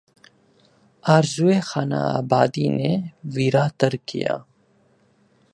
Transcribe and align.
آرزوئے 1.15 1.57
خانہ 1.69 1.99
آبادی 2.19 2.67
نے 2.77 2.91
ویراں 3.33 3.69
تر 3.79 3.93
کیا 4.07 4.33